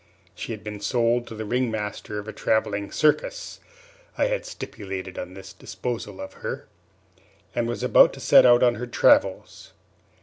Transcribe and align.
She 0.33 0.51
had 0.51 0.63
been 0.63 0.79
sold 0.79 1.27
to 1.27 1.35
the 1.35 1.45
ring 1.45 1.69
master 1.69 2.17
of 2.17 2.27
a 2.27 2.33
travelling 2.33 2.91
circus 2.91 3.59
(I 4.17 4.25
had 4.25 4.47
stipulated 4.47 5.19
on 5.19 5.35
this 5.35 5.53
disposal 5.53 6.19
of 6.19 6.33
her), 6.41 6.65
and 7.53 7.67
was 7.67 7.83
about 7.83 8.11
to 8.13 8.19
set 8.19 8.43
out 8.43 8.63
on 8.63 8.73
her 8.81 8.87
travels. 8.87 9.73